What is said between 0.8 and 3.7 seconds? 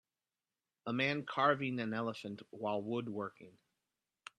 A man carving an elephant while woodworking